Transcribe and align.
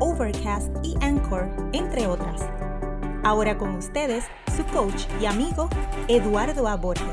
Overcast 0.00 0.72
y 0.84 0.94
Anchor, 1.00 1.50
entre 1.72 2.06
otras. 2.06 2.48
Ahora 3.24 3.58
con 3.58 3.74
ustedes, 3.74 4.24
su 4.56 4.64
coach 4.66 5.06
y 5.20 5.26
amigo, 5.26 5.68
Eduardo 6.06 6.68
A. 6.68 6.76
Borges. 6.76 7.04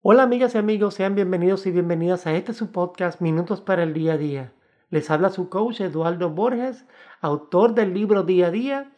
Hola 0.00 0.22
amigas 0.22 0.54
y 0.54 0.58
amigos, 0.58 0.94
sean 0.94 1.14
bienvenidos 1.14 1.66
y 1.66 1.72
bienvenidas 1.72 2.26
a 2.26 2.32
este 2.32 2.54
su 2.54 2.72
podcast 2.72 3.20
Minutos 3.20 3.60
para 3.60 3.82
el 3.82 3.92
Día 3.92 4.14
a 4.14 4.16
Día. 4.16 4.52
Les 4.88 5.10
habla 5.10 5.28
su 5.28 5.50
coach 5.50 5.82
Eduardo 5.82 6.30
Borges, 6.30 6.86
autor 7.20 7.74
del 7.74 7.92
libro 7.92 8.22
Día 8.22 8.46
a 8.46 8.50
Día, 8.50 8.92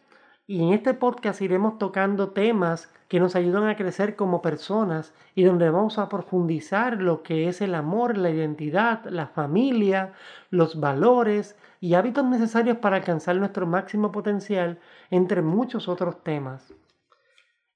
y 0.51 0.61
en 0.61 0.73
este 0.73 0.93
podcast 0.93 1.41
iremos 1.41 1.77
tocando 1.77 2.31
temas 2.31 2.93
que 3.07 3.21
nos 3.21 3.37
ayudan 3.37 3.69
a 3.69 3.77
crecer 3.77 4.17
como 4.17 4.41
personas 4.41 5.13
y 5.33 5.43
donde 5.43 5.69
vamos 5.69 5.97
a 5.97 6.09
profundizar 6.09 7.01
lo 7.01 7.23
que 7.23 7.47
es 7.47 7.61
el 7.61 7.73
amor, 7.73 8.17
la 8.17 8.31
identidad, 8.31 9.05
la 9.05 9.27
familia, 9.27 10.11
los 10.49 10.77
valores 10.77 11.57
y 11.79 11.93
hábitos 11.93 12.25
necesarios 12.25 12.79
para 12.79 12.97
alcanzar 12.97 13.37
nuestro 13.37 13.65
máximo 13.65 14.11
potencial, 14.11 14.77
entre 15.09 15.41
muchos 15.41 15.87
otros 15.87 16.21
temas. 16.21 16.73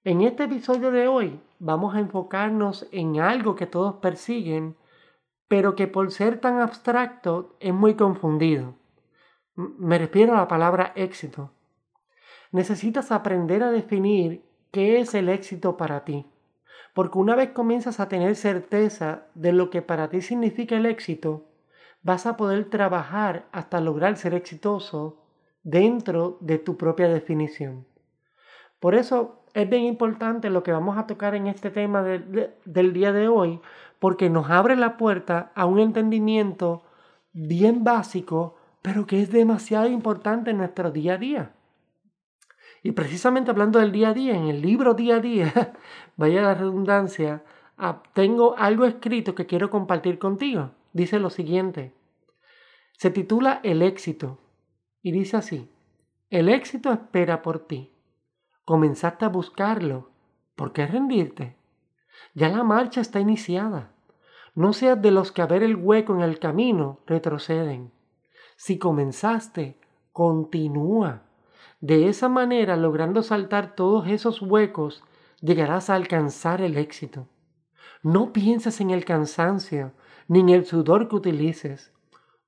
En 0.04 0.20
este 0.20 0.44
episodio 0.44 0.92
de 0.92 1.08
hoy 1.08 1.40
vamos 1.60 1.96
a 1.96 2.00
enfocarnos 2.00 2.90
en 2.92 3.22
algo 3.22 3.56
que 3.56 3.68
todos 3.68 3.96
persiguen, 4.02 4.76
pero 5.48 5.76
que 5.76 5.88
por 5.88 6.12
ser 6.12 6.42
tan 6.42 6.60
abstracto 6.60 7.56
es 7.62 7.74
muy 7.74 7.94
confundido. 7.94 8.76
Me 9.56 9.98
refiero 9.98 10.34
a 10.34 10.40
la 10.40 10.50
palabra 10.50 10.92
éxito. 10.98 11.52
Necesitas 12.56 13.12
aprender 13.12 13.64
a 13.64 13.70
definir 13.70 14.42
¿Qué 14.72 15.02
es 15.02 15.14
el 15.14 15.28
éxito 15.28 15.76
para 15.76 16.06
ti? 16.06 16.26
Porque 16.94 17.18
una 17.18 17.36
vez 17.36 17.50
comienzas 17.50 18.00
a 18.00 18.08
tener 18.08 18.38
certeza 18.38 19.24
de 19.34 19.52
lo 19.52 19.70
que 19.70 19.82
para 19.82 20.08
ti 20.10 20.22
significa 20.22 20.78
el 20.78 20.86
éxito, 20.86 21.44
vas 22.02 22.26
a 22.26 22.38
poder 22.38 22.70
trabajar 22.70 23.46
hasta 23.52 23.82
lograr 23.82 24.16
ser 24.16 24.34
exitoso 24.34 25.18
dentro 25.64 26.38
de 26.40 26.58
tu 26.58 26.78
propia 26.78 27.10
definición. 27.10 27.86
Por 28.80 28.96
eso 28.96 29.44
es 29.54 29.70
bien 29.70 29.84
importante 29.84 30.50
lo 30.50 30.64
que 30.64 30.72
vamos 30.72 30.98
a 30.98 31.08
tocar 31.08 31.36
en 31.36 31.48
este 31.48 31.72
tema 31.72 32.04
del 32.04 32.94
día 32.94 33.12
de 33.12 33.28
hoy, 33.28 33.60
porque 34.00 34.30
nos 34.30 34.50
abre 34.50 34.78
la 34.78 34.96
puerta 34.96 35.52
a 35.56 35.66
un 35.66 35.80
entendimiento 35.80 36.84
bien 37.34 37.84
básico, 37.84 38.56
pero 38.82 39.06
que 39.06 39.22
es 39.22 39.30
demasiado 39.30 39.88
importante 39.88 40.52
en 40.52 40.58
nuestro 40.60 40.92
día 40.92 41.16
a 41.16 41.18
día. 41.18 41.55
Y 42.86 42.92
precisamente 42.92 43.50
hablando 43.50 43.80
del 43.80 43.92
día 43.92 44.10
a 44.10 44.14
día, 44.14 44.36
en 44.36 44.44
el 44.44 44.62
libro 44.62 44.94
día 44.94 45.16
a 45.16 45.20
día, 45.20 45.74
vaya 46.18 46.44
la 46.44 46.54
redundancia, 46.54 47.44
ah, 47.80 48.04
tengo 48.14 48.56
algo 48.60 48.86
escrito 48.86 49.34
que 49.34 49.48
quiero 49.48 49.72
compartir 49.72 50.20
contigo. 50.20 50.70
Dice 50.94 51.18
lo 51.18 51.32
siguiente. 51.32 51.96
Se 52.94 53.10
titula 53.10 53.60
El 53.64 53.82
éxito 53.82 54.38
y 55.02 55.12
dice 55.14 55.36
así, 55.36 55.68
el 56.30 56.48
éxito 56.48 56.94
espera 56.94 57.42
por 57.42 57.66
ti. 57.66 57.92
Comenzaste 58.66 59.26
a 59.26 59.30
buscarlo. 59.30 60.12
¿Por 60.56 60.72
qué 60.72 60.86
rendirte? 60.86 61.56
Ya 62.36 62.50
la 62.50 62.64
marcha 62.64 63.02
está 63.02 63.20
iniciada. 63.20 63.94
No 64.54 64.74
seas 64.74 65.02
de 65.02 65.10
los 65.10 65.32
que 65.32 65.42
a 65.42 65.48
ver 65.48 65.64
el 65.64 65.76
hueco 65.76 66.14
en 66.14 66.22
el 66.22 66.38
camino 66.38 67.00
retroceden. 67.08 67.92
Si 68.58 68.78
comenzaste, 68.78 69.80
continúa. 70.12 71.25
De 71.88 72.10
esa 72.10 72.30
manera, 72.30 72.78
logrando 72.78 73.22
saltar 73.22 73.76
todos 73.76 74.08
esos 74.08 74.42
huecos, 74.42 75.04
llegarás 75.40 75.92
a 75.92 75.94
alcanzar 75.94 76.62
el 76.62 76.78
éxito. 76.78 77.28
No 78.02 78.34
pienses 78.34 78.82
en 78.82 78.90
el 78.90 79.06
cansancio, 79.06 79.92
ni 80.28 80.40
en 80.40 80.50
el 80.50 80.66
sudor 80.66 81.08
que 81.08 81.16
utilices. 81.18 81.94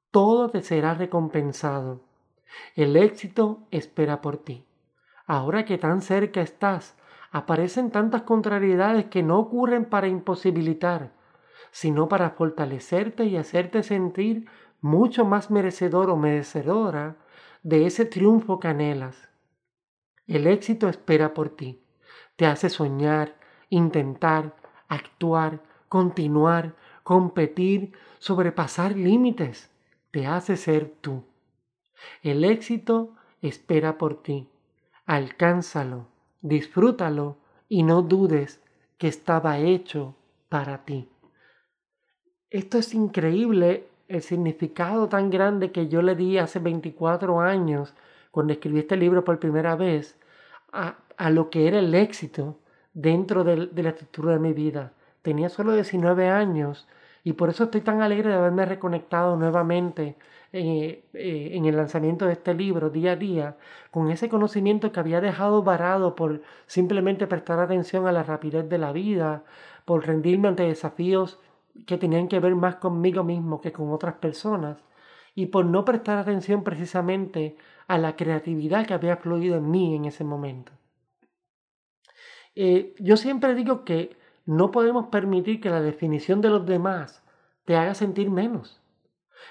Todo 0.09 0.49
te 0.49 0.63
será 0.63 0.95
recompensado. 0.95 2.01
El 2.75 2.95
éxito 2.95 3.67
espera 3.69 4.21
por 4.21 4.37
ti. 4.37 4.65
Ahora 5.27 5.65
que 5.65 5.77
tan 5.77 6.01
cerca 6.01 6.41
estás, 6.41 6.95
aparecen 7.29 7.91
tantas 7.91 8.23
contrariedades 8.23 9.05
que 9.05 9.21
no 9.21 9.37
ocurren 9.37 9.85
para 9.85 10.07
imposibilitar, 10.07 11.11
sino 11.69 12.09
para 12.09 12.31
fortalecerte 12.31 13.25
y 13.25 13.37
hacerte 13.37 13.83
sentir 13.83 14.49
mucho 14.81 15.25
más 15.25 15.51
merecedor 15.51 16.09
o 16.09 16.17
merecedora 16.17 17.17
de 17.63 17.85
ese 17.85 18.05
triunfo 18.05 18.59
que 18.59 18.67
anhelas. 18.67 19.29
El 20.25 20.47
éxito 20.47 20.89
espera 20.89 21.33
por 21.33 21.55
ti. 21.55 21.81
Te 22.35 22.45
hace 22.45 22.69
soñar, 22.69 23.35
intentar, 23.69 24.55
actuar, 24.87 25.63
continuar, 25.89 26.75
competir, 27.03 27.93
sobrepasar 28.19 28.95
límites. 28.95 29.69
Te 30.11 30.27
hace 30.27 30.57
ser 30.57 30.93
tú. 31.01 31.23
El 32.21 32.43
éxito 32.43 33.15
espera 33.41 33.97
por 33.97 34.21
ti. 34.21 34.49
Alcánzalo, 35.05 36.07
disfrútalo 36.41 37.37
y 37.69 37.83
no 37.83 38.01
dudes 38.01 38.61
que 38.97 39.07
estaba 39.07 39.59
hecho 39.59 40.15
para 40.49 40.85
ti. 40.85 41.09
Esto 42.49 42.77
es 42.77 42.93
increíble 42.93 43.87
el 44.07 44.21
significado 44.21 45.09
tan 45.09 45.29
grande 45.29 45.71
que 45.71 45.87
yo 45.87 46.01
le 46.01 46.15
di 46.15 46.37
hace 46.37 46.59
24 46.59 47.41
años, 47.41 47.93
cuando 48.31 48.53
escribí 48.53 48.79
este 48.79 48.97
libro 48.97 49.23
por 49.23 49.39
primera 49.39 49.75
vez, 49.75 50.17
a, 50.71 50.95
lo 51.29 51.49
que 51.49 51.67
era 51.67 51.79
el 51.79 51.93
éxito 51.95 52.57
dentro 52.93 53.43
de, 53.43 53.69
la 53.73 53.89
estructura 53.89 54.33
de 54.33 54.39
mi 54.39 54.53
vida. 54.53 54.93
Tenía 55.21 55.49
solo 55.49 55.73
19 55.73 56.29
años 56.29 56.87
y 57.23 57.33
por 57.33 57.49
eso 57.49 57.65
estoy 57.65 57.81
tan 57.81 58.01
alegre 58.01 58.29
de 58.29 58.35
haberme 58.35 58.65
reconectado 58.65 59.35
nuevamente 59.35 60.15
eh, 60.53 61.03
eh, 61.13 61.49
en 61.53 61.65
el 61.65 61.75
lanzamiento 61.75 62.25
de 62.25 62.33
este 62.33 62.53
libro 62.53 62.89
día 62.89 63.13
a 63.13 63.15
día, 63.15 63.57
con 63.91 64.09
ese 64.09 64.29
conocimiento 64.29 64.91
que 64.91 64.99
había 64.99 65.19
dejado 65.19 65.63
varado 65.63 66.15
por 66.15 66.41
simplemente 66.67 67.27
prestar 67.27 67.59
atención 67.59 68.07
a 68.07 68.13
la 68.13 68.23
rapidez 68.23 68.69
de 68.69 68.77
la 68.77 68.93
vida, 68.93 69.43
por 69.83 70.05
rendirme 70.05 70.47
ante 70.47 70.63
desafíos 70.63 71.39
que 71.85 71.97
tenían 71.97 72.27
que 72.27 72.39
ver 72.39 72.55
más 72.55 72.75
conmigo 72.75 73.23
mismo 73.23 73.61
que 73.61 73.71
con 73.71 73.91
otras 73.91 74.15
personas 74.15 74.77
y 75.35 75.47
por 75.47 75.65
no 75.65 75.85
prestar 75.85 76.17
atención 76.17 76.63
precisamente 76.63 77.57
a 77.87 77.97
la 77.97 78.15
creatividad 78.15 78.85
que 78.87 78.93
había 78.93 79.17
fluido 79.17 79.57
en 79.57 79.69
mí 79.69 79.95
en 79.95 80.05
ese 80.05 80.23
momento. 80.23 80.71
Eh, 82.55 82.95
yo 82.99 83.17
siempre 83.17 83.53
digo 83.53 83.85
que 83.85 84.17
no 84.45 84.71
podemos 84.71 85.07
permitir 85.07 85.61
que 85.61 85.69
la 85.69 85.81
definición 85.81 86.41
de 86.41 86.49
los 86.49 86.65
demás 86.65 87.23
te 87.65 87.75
haga 87.75 87.93
sentir 87.93 88.31
menos 88.31 88.81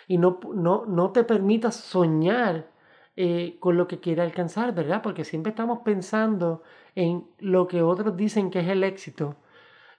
y 0.08 0.18
no, 0.18 0.40
no, 0.54 0.86
no 0.86 1.12
te 1.12 1.22
permita 1.22 1.70
soñar 1.70 2.70
eh, 3.14 3.56
con 3.60 3.76
lo 3.76 3.86
que 3.86 4.00
quiere 4.00 4.22
alcanzar, 4.22 4.74
¿verdad? 4.74 5.02
Porque 5.02 5.24
siempre 5.24 5.50
estamos 5.50 5.80
pensando 5.84 6.62
en 6.94 7.26
lo 7.38 7.66
que 7.68 7.82
otros 7.82 8.16
dicen 8.16 8.50
que 8.50 8.60
es 8.60 8.68
el 8.68 8.82
éxito 8.84 9.36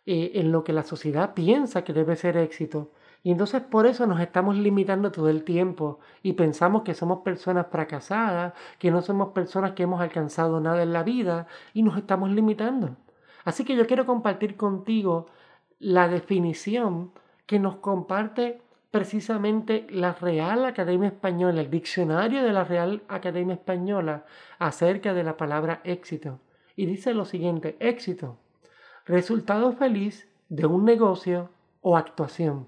eh, 0.10 0.40
en 0.40 0.54
lo 0.54 0.64
que 0.64 0.72
la 0.72 0.84
sociedad 0.84 1.34
piensa 1.34 1.84
que 1.84 1.92
debe 1.92 2.16
ser 2.16 2.38
éxito. 2.38 2.92
Y 3.24 3.32
entonces 3.32 3.62
por 3.62 3.86
eso 3.86 4.08
nos 4.08 4.22
estamos 4.22 4.56
limitando 4.56 5.12
todo 5.12 5.28
el 5.28 5.44
tiempo 5.44 6.00
y 6.24 6.32
pensamos 6.32 6.84
que 6.84 6.94
somos 6.94 7.24
personas 7.24 7.68
fracasadas, 7.70 8.54
que 8.80 8.90
no 8.90 9.02
somos 9.02 9.34
personas 9.34 9.74
que 9.74 9.84
hemos 9.84 10.00
alcanzado 10.00 10.62
nada 10.62 10.82
en 10.82 10.94
la 10.94 11.04
vida 11.04 11.48
y 11.74 11.84
nos 11.84 11.98
estamos 11.98 12.32
limitando. 12.32 12.96
Así 13.44 13.66
que 13.66 13.76
yo 13.76 13.86
quiero 13.86 14.06
compartir 14.06 14.56
contigo 14.56 15.28
la 15.80 16.08
definición 16.08 17.12
que 17.46 17.60
nos 17.60 17.76
comparte 17.76 18.62
precisamente 18.92 19.88
la 19.90 20.14
Real 20.14 20.64
Academia 20.66 21.10
Española, 21.10 21.60
el 21.60 21.70
diccionario 21.70 22.44
de 22.44 22.54
la 22.54 22.64
Real 22.64 23.04
Academia 23.10 23.56
Española 23.56 24.24
acerca 24.58 25.14
de 25.14 25.26
la 25.26 25.36
palabra 25.36 25.82
éxito. 25.84 26.40
Y 26.78 26.86
dice 26.86 27.14
lo 27.14 27.26
siguiente, 27.26 27.76
éxito 27.82 28.38
resultado 29.08 29.74
feliz 29.74 30.28
de 30.50 30.66
un 30.66 30.86
negocio 30.86 31.50
o 31.82 31.98
actuación, 31.98 32.68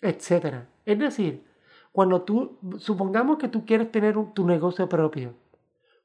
etc. 0.00 0.64
Es 0.84 0.98
decir, 0.98 1.44
cuando 1.92 2.22
tú, 2.22 2.58
supongamos 2.78 3.38
que 3.38 3.48
tú 3.48 3.64
quieres 3.66 3.92
tener 3.92 4.16
tu 4.34 4.46
negocio 4.46 4.88
propio, 4.88 5.34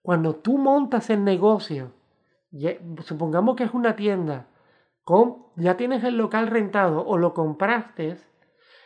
cuando 0.02 0.36
tú 0.36 0.58
montas 0.58 1.10
el 1.10 1.24
negocio, 1.24 1.92
supongamos 3.04 3.56
que 3.56 3.64
es 3.64 3.74
una 3.74 3.96
tienda, 3.96 4.48
con, 5.04 5.48
ya 5.56 5.78
tienes 5.78 6.04
el 6.04 6.18
local 6.18 6.48
rentado 6.48 7.06
o 7.06 7.18
lo 7.18 7.34
compraste 7.34 8.18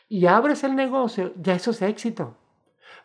y 0.08 0.28
abres 0.28 0.64
el 0.64 0.76
negocio, 0.76 1.34
ya 1.36 1.56
eso 1.56 1.72
es 1.72 1.82
éxito. 1.82 2.36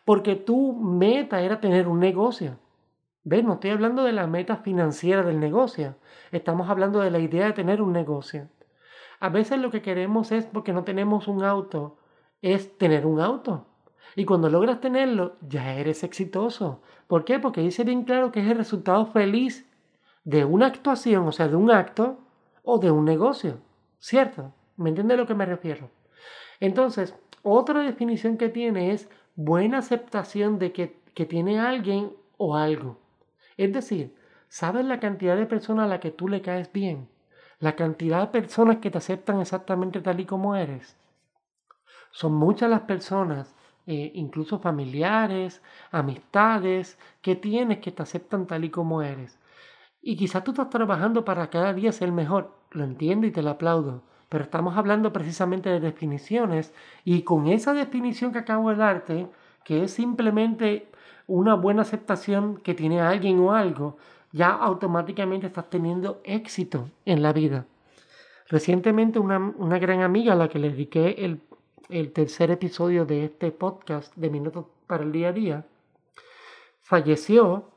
porque 0.05 0.35
tu 0.35 0.73
meta 0.73 1.41
era 1.41 1.59
tener 1.59 1.87
un 1.87 1.99
negocio. 1.99 2.59
¿Ves? 3.27 3.43
No 3.43 3.53
estoy 3.53 3.71
hablando 3.71 4.03
de 4.03 4.11
la 4.11 4.27
meta 4.27 4.57
financiera 4.57 5.23
del 5.23 5.39
negocio. 5.39 5.95
Estamos 6.31 6.69
hablando 6.69 6.99
de 6.99 7.09
la 7.09 7.17
idea 7.17 7.47
de 7.47 7.53
tener 7.53 7.81
un 7.81 7.91
negocio. 7.91 8.49
A 9.19 9.29
veces 9.29 9.57
lo 9.57 9.71
que 9.71 9.81
queremos 9.81 10.31
es, 10.31 10.45
porque 10.45 10.73
no 10.73 10.83
tenemos 10.83 11.27
un 11.27 11.43
auto, 11.43 11.97
es 12.43 12.77
tener 12.77 13.07
un 13.07 13.19
auto. 13.19 13.65
Y 14.15 14.25
cuando 14.25 14.47
logras 14.47 14.79
tenerlo, 14.79 15.37
ya 15.41 15.73
eres 15.73 16.03
exitoso. 16.03 16.83
¿Por 17.07 17.25
qué? 17.25 17.39
Porque 17.39 17.61
dice 17.61 17.83
bien 17.83 18.03
claro 18.03 18.31
que 18.31 18.41
es 18.41 18.47
el 18.47 18.59
resultado 18.59 19.07
feliz 19.07 19.67
de 20.23 20.45
una 20.45 20.67
actuación, 20.67 21.27
o 21.27 21.31
sea, 21.31 21.47
de 21.47 21.55
un 21.55 21.71
acto 21.71 22.19
o 22.61 22.77
de 22.77 22.91
un 22.91 23.05
negocio. 23.05 23.57
¿Cierto? 23.97 24.53
¿Me 24.77 24.89
entiende 24.89 25.15
a 25.15 25.17
lo 25.17 25.25
que 25.25 25.33
me 25.33 25.47
refiero? 25.47 25.89
Entonces, 26.59 27.15
otra 27.41 27.81
definición 27.81 28.37
que 28.37 28.49
tiene 28.49 28.91
es 28.91 29.09
buena 29.35 29.79
aceptación 29.79 30.59
de 30.59 30.71
que, 30.73 31.01
que 31.15 31.25
tiene 31.25 31.59
alguien 31.59 32.13
o 32.37 32.55
algo. 32.55 33.03
Es 33.57 33.71
decir, 33.71 34.15
¿sabes 34.47 34.85
la 34.85 34.99
cantidad 34.99 35.35
de 35.35 35.45
personas 35.45 35.85
a 35.85 35.89
la 35.89 35.99
que 35.99 36.11
tú 36.11 36.27
le 36.27 36.41
caes 36.41 36.71
bien? 36.71 37.07
La 37.59 37.75
cantidad 37.75 38.21
de 38.21 38.41
personas 38.41 38.77
que 38.77 38.91
te 38.91 38.97
aceptan 38.97 39.39
exactamente 39.39 40.01
tal 40.01 40.19
y 40.19 40.25
como 40.25 40.55
eres. 40.55 40.97
Son 42.11 42.33
muchas 42.33 42.69
las 42.69 42.81
personas, 42.81 43.55
eh, 43.87 44.11
incluso 44.15 44.59
familiares, 44.59 45.61
amistades, 45.91 46.97
que 47.21 47.35
tienes 47.35 47.79
que 47.79 47.91
te 47.91 48.03
aceptan 48.03 48.47
tal 48.47 48.65
y 48.65 48.69
como 48.69 49.01
eres. 49.01 49.39
Y 50.01 50.17
quizás 50.17 50.43
tú 50.43 50.51
estás 50.51 50.69
trabajando 50.69 51.25
para 51.25 51.49
cada 51.49 51.73
día 51.73 51.91
ser 51.91 52.11
mejor. 52.11 52.55
Lo 52.71 52.83
entiendo 52.83 53.25
y 53.27 53.31
te 53.31 53.41
lo 53.41 53.51
aplaudo. 53.51 54.03
Pero 54.29 54.43
estamos 54.43 54.77
hablando 54.77 55.13
precisamente 55.13 55.69
de 55.69 55.79
definiciones 55.79 56.73
y 57.03 57.23
con 57.23 57.47
esa 57.47 57.73
definición 57.73 58.31
que 58.31 58.39
acabo 58.39 58.69
de 58.69 58.75
darte, 58.75 59.27
que 59.63 59.83
es 59.83 59.91
simplemente 59.91 60.89
una 61.27 61.55
buena 61.55 61.81
aceptación 61.81 62.57
que 62.57 62.73
tiene 62.73 63.01
alguien 63.01 63.39
o 63.39 63.53
algo, 63.53 63.97
ya 64.31 64.49
automáticamente 64.49 65.47
estás 65.47 65.69
teniendo 65.69 66.21
éxito 66.23 66.89
en 67.05 67.21
la 67.21 67.33
vida. 67.33 67.65
Recientemente 68.47 69.17
una, 69.19 69.39
una 69.57 69.79
gran 69.79 70.01
amiga 70.01 70.33
a 70.33 70.35
la 70.35 70.49
que 70.49 70.59
le 70.59 70.69
dediqué 70.69 71.25
el, 71.25 71.41
el 71.89 72.11
tercer 72.11 72.51
episodio 72.51 73.05
de 73.05 73.25
este 73.25 73.51
podcast 73.51 74.15
de 74.15 74.29
Minutos 74.29 74.65
para 74.87 75.03
el 75.03 75.11
Día 75.11 75.29
a 75.29 75.33
Día, 75.33 75.65
falleció 76.81 77.69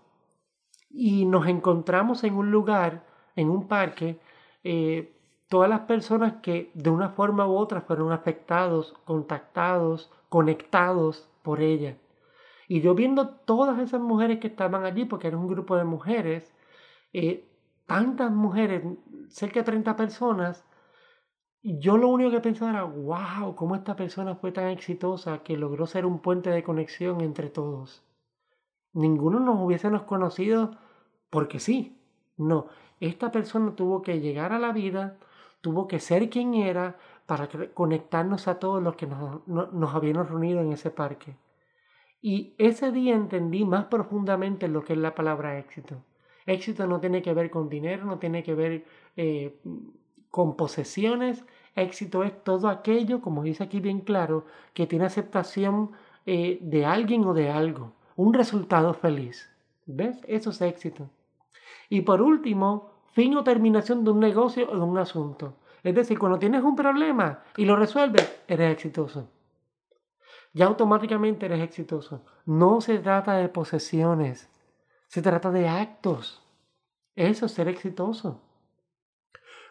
y 0.91 1.25
nos 1.25 1.47
encontramos 1.47 2.25
en 2.25 2.35
un 2.35 2.51
lugar, 2.51 3.07
en 3.37 3.51
un 3.51 3.69
parque, 3.69 4.19
eh, 4.65 5.15
todas 5.49 5.71
las 5.71 5.81
personas 5.81 6.35
que 6.43 6.71
de 6.75 6.91
una 6.91 7.11
forma 7.11 7.47
u 7.47 7.57
otra 7.57 7.81
fueron 7.81 8.13
afectados, 8.13 8.95
contactados, 9.05 10.11
conectados 10.29 11.29
por 11.43 11.61
ella. 11.61 11.97
Y 12.69 12.83
yo 12.83 12.95
viendo 12.95 13.29
todas 13.29 13.79
esas 13.81 14.01
mujeres 14.01 14.41
que 14.41 14.49
estaban 14.49 14.85
allí, 14.85 15.07
porque 15.07 15.29
era 15.29 15.39
un 15.39 15.49
grupo 15.49 15.77
de 15.77 15.85
mujeres, 15.85 16.53
eh, 17.15 17.49
tantas 17.87 18.31
mujeres, 18.31 18.85
cerca 19.29 19.61
de 19.61 19.65
30 19.65 19.97
personas, 19.97 20.65
yo 21.63 21.97
lo 21.97 22.09
único 22.09 22.31
que 22.31 22.41
pensaba 22.41 22.71
era, 22.71 22.85
wow, 22.85 23.55
cómo 23.57 23.75
esta 23.75 23.97
persona 23.97 24.37
fue 24.37 24.53
tan 24.53 24.69
exitosa 24.69 25.43
que 25.43 25.57
logró 25.57 25.87
ser 25.87 26.07
un 26.07 26.21
puente 26.21 26.51
de 26.51 26.63
conexión 26.63 27.21
entre 27.23 27.51
todos. 27.51 28.05
Ninguno 28.93 29.41
nos 29.41 29.61
hubiésemos 29.61 30.03
conocido 30.03 30.77
porque 31.31 31.61
sí. 31.61 31.97
No, 32.37 32.67
esta 33.01 33.33
persona 33.33 33.75
tuvo 33.75 34.03
que 34.03 34.21
llegar 34.21 34.53
a 34.53 34.59
la 34.59 34.73
vida, 34.73 35.19
tuvo 35.61 35.89
que 35.89 36.01
ser 36.01 36.31
quien 36.31 36.55
era 36.55 36.97
para 37.27 37.49
conectarnos 37.75 38.49
a 38.49 38.59
todos 38.59 38.83
los 38.83 38.97
que 38.97 39.07
nos, 39.07 39.47
nos 39.49 39.95
habíamos 39.95 40.29
reunido 40.29 40.61
en 40.61 40.73
ese 40.73 40.91
parque. 40.91 41.37
Y 42.21 42.55
ese 42.59 42.91
día 42.91 43.15
entendí 43.15 43.65
más 43.65 43.87
profundamente 43.87 44.69
lo 44.69 44.83
que 44.83 44.95
es 44.95 44.99
la 44.99 45.15
palabra 45.15 45.59
éxito. 45.59 46.03
Éxito 46.47 46.87
no 46.87 46.99
tiene 46.99 47.23
que 47.23 47.35
ver 47.35 47.51
con 47.51 47.69
dinero, 47.69 48.05
no 48.05 48.19
tiene 48.19 48.43
que 48.43 48.55
ver 48.55 48.85
eh, 49.17 49.61
con 50.31 50.57
posesiones. 50.57 51.45
Éxito 51.77 52.25
es 52.25 52.43
todo 52.43 52.69
aquello, 52.69 53.21
como 53.21 53.43
dice 53.43 53.63
aquí 53.63 53.81
bien 53.81 54.01
claro, 54.01 54.47
que 54.75 54.87
tiene 54.87 55.05
aceptación 55.05 55.93
eh, 56.27 56.59
de 56.61 56.85
alguien 56.87 57.25
o 57.25 57.35
de 57.35 57.51
algo. 57.51 57.93
Un 58.17 58.35
resultado 58.35 58.95
feliz. 58.95 59.49
¿Ves? 59.87 60.21
Eso 60.27 60.51
es 60.51 60.61
éxito. 60.61 61.09
Y 61.89 62.01
por 62.01 62.21
último, 62.21 62.91
fin 63.13 63.37
o 63.37 63.45
terminación 63.45 64.05
de 64.05 64.11
un 64.11 64.21
negocio 64.21 64.69
o 64.71 64.75
de 64.75 64.83
un 64.83 64.99
asunto. 64.99 65.55
Es 65.85 65.95
decir, 65.95 66.19
cuando 66.19 66.39
tienes 66.39 66.65
un 66.65 66.75
problema 66.75 67.45
y 67.57 67.65
lo 67.65 67.77
resuelves, 67.77 68.43
eres 68.49 68.73
exitoso 68.73 69.29
ya 70.53 70.67
automáticamente 70.67 71.47
eres 71.47 71.61
exitoso. 71.61 72.25
No 72.45 72.81
se 72.81 72.99
trata 72.99 73.37
de 73.37 73.49
posesiones, 73.49 74.51
se 75.07 75.23
trata 75.23 75.51
de 75.51 75.69
actos. 75.69 76.43
Eso 77.15 77.47
es 77.47 77.53
ser 77.53 77.69
exitoso. 77.69 78.43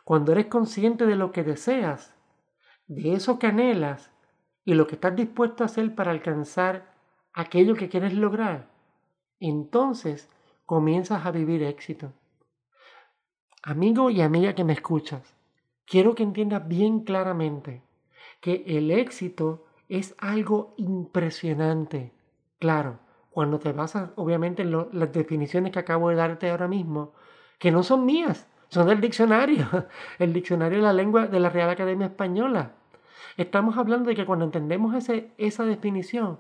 Cuando 0.03 0.31
eres 0.31 0.47
consciente 0.47 1.05
de 1.05 1.15
lo 1.15 1.31
que 1.31 1.43
deseas, 1.43 2.15
de 2.87 3.13
eso 3.13 3.39
que 3.39 3.47
anhelas 3.47 4.11
y 4.63 4.73
lo 4.73 4.87
que 4.87 4.95
estás 4.95 5.15
dispuesto 5.15 5.63
a 5.63 5.65
hacer 5.65 5.95
para 5.95 6.11
alcanzar 6.11 6.93
aquello 7.33 7.75
que 7.75 7.89
quieres 7.89 8.13
lograr, 8.13 8.69
entonces 9.39 10.29
comienzas 10.65 11.25
a 11.25 11.31
vivir 11.31 11.63
éxito. 11.63 12.13
Amigo 13.63 14.09
y 14.09 14.21
amiga 14.21 14.55
que 14.55 14.63
me 14.63 14.73
escuchas, 14.73 15.35
quiero 15.85 16.15
que 16.15 16.23
entiendas 16.23 16.67
bien 16.67 17.01
claramente 17.01 17.83
que 18.39 18.63
el 18.65 18.91
éxito 18.91 19.66
es 19.89 20.15
algo 20.17 20.73
impresionante. 20.77 22.13
Claro, 22.59 22.99
cuando 23.31 23.59
te 23.59 23.71
basas 23.71 24.09
obviamente 24.15 24.63
en 24.63 24.71
las 24.91 25.13
definiciones 25.13 25.71
que 25.71 25.79
acabo 25.79 26.09
de 26.09 26.15
darte 26.15 26.49
ahora 26.49 26.67
mismo, 26.67 27.13
que 27.59 27.71
no 27.71 27.83
son 27.83 28.05
mías, 28.05 28.47
son 28.69 28.87
del 28.87 28.99
diccionario, 28.99 29.67
el 30.19 30.33
diccionario 30.33 30.79
de 30.79 30.83
la 30.83 30.93
lengua 30.93 31.27
de 31.27 31.39
la 31.39 31.49
Real 31.49 31.69
Academia 31.69 32.07
Española. 32.07 32.71
Estamos 33.37 33.77
hablando 33.77 34.09
de 34.09 34.15
que 34.15 34.25
cuando 34.25 34.45
entendemos 34.45 34.95
ese, 34.95 35.31
esa 35.37 35.63
definición, 35.65 36.39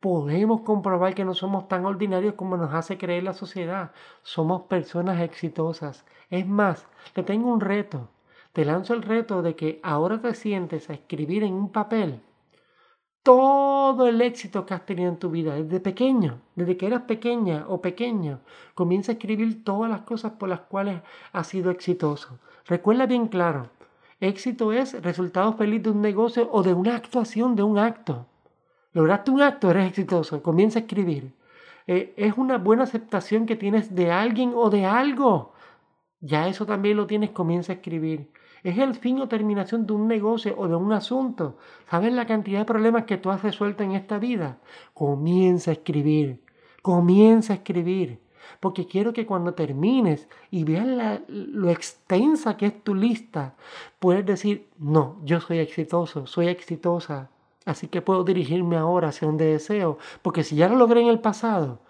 podemos 0.00 0.62
comprobar 0.62 1.14
que 1.14 1.24
no 1.24 1.34
somos 1.34 1.68
tan 1.68 1.84
ordinarios 1.84 2.34
como 2.34 2.56
nos 2.56 2.72
hace 2.72 2.96
creer 2.98 3.24
la 3.24 3.34
sociedad. 3.34 3.92
Somos 4.22 4.62
personas 4.62 5.20
exitosas. 5.20 6.06
Es 6.30 6.46
más, 6.46 6.86
te 7.12 7.22
tengo 7.22 7.52
un 7.52 7.60
reto. 7.60 8.08
Te 8.52 8.64
lanzo 8.64 8.94
el 8.94 9.02
reto 9.02 9.42
de 9.42 9.54
que 9.54 9.80
ahora 9.82 10.20
te 10.20 10.34
sientes 10.34 10.88
a 10.88 10.94
escribir 10.94 11.42
en 11.44 11.54
un 11.54 11.70
papel 11.70 12.22
todo 13.22 14.06
el 14.08 14.20
éxito 14.20 14.64
que 14.64 14.74
has 14.74 14.86
tenido 14.86 15.10
en 15.10 15.18
tu 15.18 15.30
vida, 15.30 15.54
desde 15.54 15.80
pequeño, 15.80 16.40
desde 16.54 16.76
que 16.76 16.86
eras 16.86 17.02
pequeña 17.02 17.66
o 17.68 17.80
pequeño, 17.80 18.40
comienza 18.74 19.12
a 19.12 19.14
escribir 19.14 19.64
todas 19.64 19.90
las 19.90 20.02
cosas 20.02 20.32
por 20.32 20.48
las 20.48 20.60
cuales 20.60 21.02
has 21.32 21.46
sido 21.46 21.70
exitoso. 21.70 22.38
Recuerda 22.66 23.06
bien 23.06 23.28
claro, 23.28 23.70
éxito 24.20 24.72
es 24.72 25.00
resultado 25.02 25.52
feliz 25.54 25.82
de 25.82 25.90
un 25.90 26.00
negocio 26.00 26.48
o 26.52 26.62
de 26.62 26.74
una 26.74 26.96
actuación, 26.96 27.56
de 27.56 27.62
un 27.62 27.78
acto. 27.78 28.26
Lograste 28.92 29.30
un 29.30 29.42
acto, 29.42 29.70
eres 29.70 29.88
exitoso, 29.88 30.42
comienza 30.42 30.78
a 30.78 30.82
escribir. 30.82 31.32
Eh, 31.86 32.12
es 32.16 32.36
una 32.36 32.58
buena 32.58 32.84
aceptación 32.84 33.46
que 33.46 33.56
tienes 33.56 33.94
de 33.94 34.10
alguien 34.10 34.52
o 34.54 34.70
de 34.70 34.84
algo. 34.84 35.52
Ya 36.20 36.48
eso 36.48 36.66
también 36.66 36.96
lo 36.96 37.06
tienes, 37.06 37.30
comienza 37.30 37.72
a 37.72 37.76
escribir. 37.76 38.30
Es 38.62 38.78
el 38.78 38.94
fin 38.94 39.20
o 39.20 39.28
terminación 39.28 39.86
de 39.86 39.92
un 39.92 40.08
negocio 40.08 40.54
o 40.56 40.68
de 40.68 40.76
un 40.76 40.92
asunto. 40.92 41.58
¿Sabes 41.90 42.12
la 42.12 42.26
cantidad 42.26 42.60
de 42.60 42.64
problemas 42.64 43.04
que 43.04 43.16
tú 43.16 43.30
has 43.30 43.42
resuelto 43.42 43.82
en 43.82 43.92
esta 43.92 44.18
vida? 44.18 44.58
Comienza 44.94 45.70
a 45.70 45.74
escribir. 45.74 46.42
Comienza 46.82 47.52
a 47.52 47.56
escribir. 47.56 48.20
Porque 48.60 48.86
quiero 48.86 49.12
que 49.12 49.26
cuando 49.26 49.54
termines 49.54 50.28
y 50.50 50.64
veas 50.64 51.20
lo 51.28 51.70
extensa 51.70 52.56
que 52.56 52.66
es 52.66 52.82
tu 52.82 52.94
lista, 52.94 53.54
puedes 53.98 54.24
decir, 54.26 54.68
no, 54.78 55.18
yo 55.24 55.40
soy 55.40 55.58
exitoso, 55.58 56.26
soy 56.26 56.48
exitosa. 56.48 57.30
Así 57.64 57.88
que 57.88 58.00
puedo 58.00 58.24
dirigirme 58.24 58.76
ahora 58.76 59.08
hacia 59.08 59.28
donde 59.28 59.44
deseo. 59.44 59.98
Porque 60.22 60.42
si 60.42 60.56
ya 60.56 60.68
lo 60.68 60.76
logré 60.76 61.02
en 61.02 61.08
el 61.08 61.20
pasado, 61.20 61.80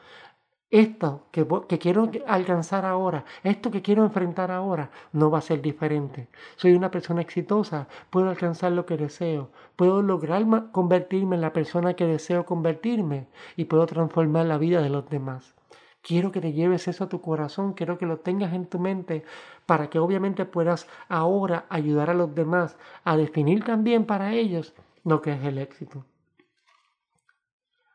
esto 0.70 1.28
que, 1.32 1.46
que, 1.66 1.78
quiero 1.78 2.10
alcanzar 2.26 2.84
ahora, 2.84 3.24
esto 3.42 3.70
que 3.70 3.80
quiero 3.80 4.04
enfrentar 4.04 4.50
ahora, 4.50 4.90
no 5.12 5.30
va 5.30 5.38
a 5.38 5.42
ser 5.42 5.62
diferente. 5.62 6.28
Soy 6.56 6.74
una 6.74 6.90
persona 6.90 7.22
exitosa, 7.22 7.88
puedo 8.10 8.28
alcanzar 8.28 8.72
lo 8.72 8.84
que 8.84 8.98
deseo, 8.98 9.50
puedo 9.76 10.02
lograr 10.02 10.44
convertirme 10.72 11.36
en 11.36 11.42
la 11.42 11.54
persona 11.54 11.94
que 11.94 12.06
deseo 12.06 12.44
convertirme 12.44 13.28
y 13.56 13.64
puedo 13.64 13.86
transformar 13.86 14.46
la 14.46 14.58
vida 14.58 14.82
de 14.82 14.90
los 14.90 15.08
demás. 15.08 15.54
Quiero 16.02 16.32
que 16.32 16.40
te 16.40 16.52
lleves 16.52 16.86
eso 16.86 17.04
a 17.04 17.08
tu 17.08 17.20
corazón, 17.20 17.72
quiero 17.72 17.98
que 17.98 18.06
lo 18.06 18.18
tengas 18.18 18.52
en 18.52 18.66
tu 18.66 18.78
mente 18.78 19.24
para 19.66 19.88
que 19.90 19.98
obviamente 19.98 20.44
puedas 20.44 20.86
ahora 21.08 21.66
ayudar 21.70 22.10
a 22.10 22.14
los 22.14 22.34
demás 22.34 22.76
a 23.04 23.16
definir 23.16 23.64
también 23.64 24.04
para 24.04 24.34
ellos 24.34 24.74
lo 25.04 25.22
que 25.22 25.32
es 25.32 25.42
el 25.44 25.58
éxito. 25.58 26.04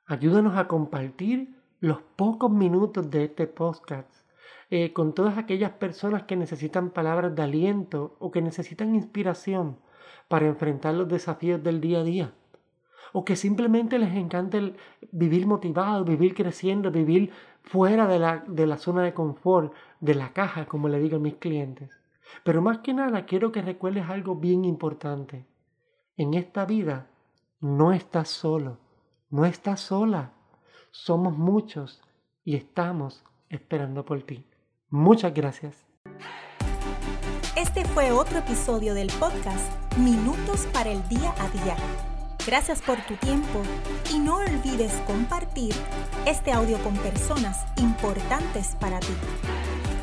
Ayúdanos 0.05 0.57
a 0.57 0.67
compartir 0.67 1.62
los 1.83 1.99
pocos 2.15 2.49
minutos 2.49 3.11
de 3.11 3.25
este 3.25 3.45
podcast 3.45 4.09
eh, 4.69 4.93
con 4.93 5.13
todas 5.13 5.37
aquellas 5.37 5.71
personas 5.71 6.23
que 6.23 6.37
necesitan 6.37 6.91
palabras 6.91 7.35
de 7.35 7.41
aliento 7.41 8.15
o 8.19 8.31
que 8.31 8.41
necesitan 8.41 8.95
inspiración 8.95 9.79
para 10.29 10.47
enfrentar 10.47 10.93
los 10.93 11.09
desafíos 11.09 11.61
del 11.61 11.81
día 11.81 11.99
a 11.99 12.03
día. 12.05 12.33
o 13.11 13.25
que 13.25 13.35
simplemente 13.35 13.99
les 13.99 14.15
encanta 14.15 14.57
vivir 15.11 15.45
motivados, 15.45 16.07
vivir 16.07 16.33
creciendo, 16.33 16.89
vivir 16.89 17.31
fuera 17.61 18.07
de 18.07 18.17
la, 18.17 18.45
de 18.47 18.65
la 18.65 18.77
zona 18.77 19.03
de 19.03 19.13
confort, 19.13 19.73
de 19.99 20.15
la 20.15 20.31
caja, 20.31 20.65
como 20.65 20.87
le 20.87 20.99
digo 20.99 21.17
a 21.17 21.19
mis 21.19 21.35
clientes. 21.35 21.91
Pero 22.45 22.61
más 22.61 22.77
que 22.77 22.93
nada 22.93 23.25
quiero 23.25 23.51
que 23.51 23.61
recuerdes 23.61 24.09
algo 24.09 24.37
bien 24.37 24.63
importante. 24.63 25.45
En 26.15 26.33
esta 26.33 26.63
vida 26.65 27.07
no 27.59 27.91
estás 27.91 28.29
solo, 28.29 28.77
no 29.29 29.43
estás 29.45 29.81
sola. 29.81 30.31
Somos 30.93 31.35
muchos 31.35 31.99
y 32.45 32.55
estamos 32.55 33.23
esperando 33.49 34.05
por 34.05 34.21
ti. 34.21 34.45
Muchas 34.91 35.33
gracias. 35.33 35.87
Este 37.55 37.83
fue 37.83 38.11
otro 38.11 38.37
episodio 38.37 38.93
del 38.93 39.07
podcast 39.19 39.71
Minutos 39.97 40.67
para 40.71 40.91
el 40.91 41.01
Día 41.09 41.33
a 41.39 41.49
Día. 41.49 41.75
Gracias 42.45 42.79
por 42.83 43.01
tu 43.07 43.15
tiempo 43.15 43.63
y 44.13 44.19
no 44.19 44.35
olvides 44.35 44.93
compartir 45.07 45.73
este 46.27 46.51
audio 46.51 46.77
con 46.83 46.95
personas 46.97 47.65
importantes 47.77 48.75
para 48.79 48.99
ti. 48.99 49.13